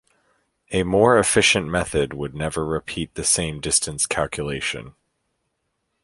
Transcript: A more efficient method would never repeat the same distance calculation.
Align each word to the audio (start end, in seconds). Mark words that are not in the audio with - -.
A 0.71 0.81
more 0.81 1.19
efficient 1.19 1.67
method 1.67 2.11
would 2.11 2.33
never 2.33 2.65
repeat 2.65 3.13
the 3.13 3.23
same 3.23 3.59
distance 3.59 4.07
calculation. 4.07 4.95